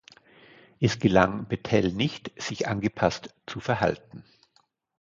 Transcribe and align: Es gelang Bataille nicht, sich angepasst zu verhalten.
Es 0.79 0.97
gelang 0.97 1.47
Bataille 1.47 1.93
nicht, 1.93 2.31
sich 2.35 2.67
angepasst 2.67 3.35
zu 3.45 3.59
verhalten. 3.59 4.23